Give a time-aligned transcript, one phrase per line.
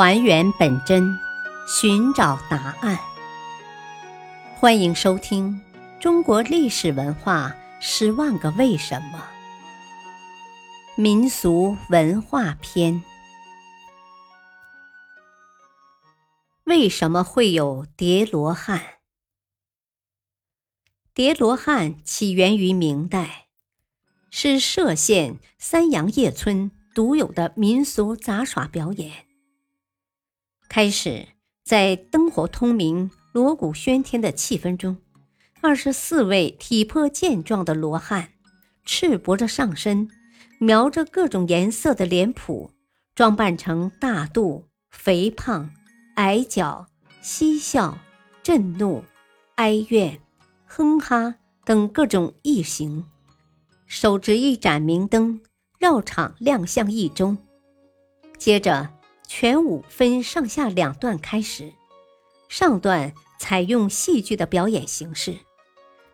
[0.00, 1.18] 还原本真，
[1.66, 2.96] 寻找答案。
[4.54, 5.60] 欢迎收听
[6.00, 9.28] 《中国历史文化十万个为什么》
[11.02, 13.02] 民俗文化篇。
[16.62, 18.80] 为什么会有叠罗汉？
[21.12, 23.48] 叠罗汉起源于明代，
[24.30, 29.27] 是歙县三阳叶村独有的民俗杂耍表演。
[30.68, 31.26] 开始
[31.64, 34.98] 在灯火通明、锣鼓喧天的气氛中，
[35.62, 38.28] 二十四位体魄健壮的罗汉，
[38.84, 40.10] 赤膊着上身，
[40.58, 42.70] 描着各种颜色的脸谱，
[43.14, 45.70] 装扮成大肚、肥胖、
[46.16, 46.86] 矮脚、
[47.22, 47.98] 嬉笑、
[48.42, 49.02] 震怒、
[49.54, 50.20] 哀怨、
[50.66, 53.06] 哼哈等各种异形，
[53.86, 55.40] 手执一盏明灯，
[55.78, 57.38] 绕场亮相一周。
[58.36, 58.97] 接着。
[59.28, 61.74] 全舞分上下两段开始，
[62.48, 65.36] 上段采用戏剧的表演形式，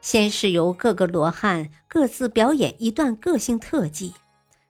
[0.00, 4.14] 先是由各个罗汉各自表演一段个性特技，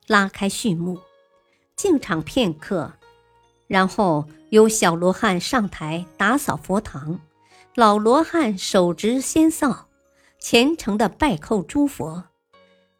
[0.06, 1.00] 拉开序幕，
[1.74, 2.92] 静场片刻，
[3.66, 7.18] 然后由小罗汉上台打扫佛堂，
[7.74, 9.88] 老罗汉手执仙扫，
[10.38, 12.24] 虔诚的拜叩诸佛，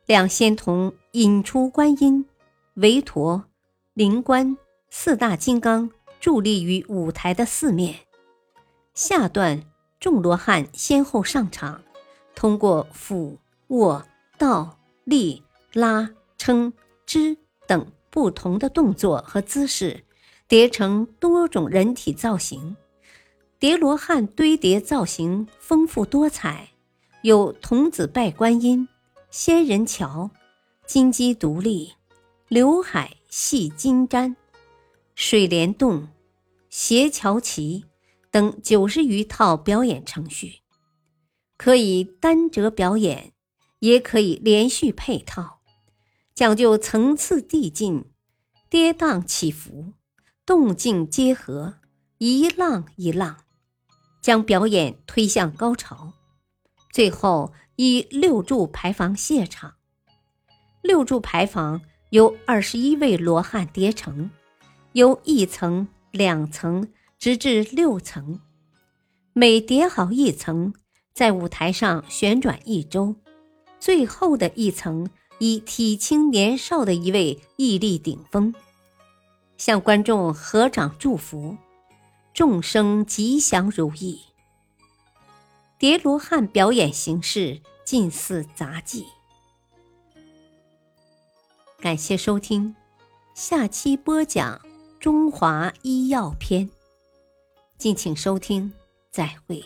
[0.07, 2.27] 两仙童引出观音、
[2.77, 3.45] 韦陀、
[3.93, 4.57] 灵官。
[4.97, 5.91] 四大金刚
[6.23, 7.97] 伫立于舞台的四面。
[8.95, 9.61] 下段
[9.99, 11.83] 众罗汉先后上场，
[12.37, 13.37] 通过俯
[13.67, 14.07] 卧
[14.39, 15.43] 倒立
[15.73, 16.73] 拉撑
[17.05, 17.37] 支
[17.67, 20.05] 等不同的动作和姿势，
[20.47, 22.77] 叠成多种人体造型。
[23.59, 26.71] 叠罗汉堆叠造型丰富多彩，
[27.23, 28.89] 有童子拜观音、
[29.29, 30.31] 仙人桥、
[30.87, 31.93] 金鸡独立、
[32.47, 34.37] 刘海戏金簪。
[35.15, 36.09] 水帘洞、
[36.69, 37.85] 斜桥旗
[38.31, 40.61] 等九十余套表演程序，
[41.57, 43.33] 可以单折表演，
[43.79, 45.61] 也可以连续配套，
[46.35, 48.07] 讲究层次递进、
[48.69, 49.93] 跌宕起伏、
[50.45, 51.77] 动静结合，
[52.19, 53.45] 一浪一浪，
[54.21, 56.15] 将表演推向高潮。
[56.93, 59.75] 最后以六柱牌坊谢场。
[60.83, 61.81] 六柱牌坊
[62.11, 64.31] 由二十一位罗汉叠成。
[64.95, 66.89] 由一层、两层
[67.19, 68.41] 直至六层，
[69.33, 70.73] 每叠好一层，
[71.13, 73.17] 在舞台上旋转一周，
[73.81, 75.11] 最后的一层
[75.41, 78.55] 以体轻年少的一位屹立顶峰，
[79.59, 81.57] 向观众合掌祝福，
[82.33, 84.21] 众生吉祥如意。
[85.77, 89.07] 叠罗汉表演形式近似杂技。
[91.81, 92.77] 感谢收听，
[93.35, 94.61] 下期播讲。
[95.05, 96.67] 中华医药篇，
[97.77, 98.73] 敬请收听，
[99.11, 99.63] 再会。